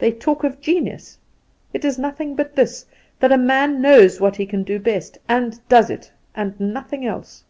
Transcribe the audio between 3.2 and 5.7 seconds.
that a man knows what he can do best, and